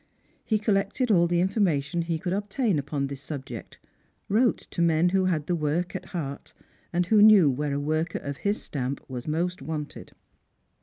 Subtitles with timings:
[0.43, 3.77] He collected all the information he could ob tain upon this subject;
[4.29, 6.55] wrote to men who had the work at heart,
[6.91, 10.13] and who knew where a worker of his stamp was most wanted.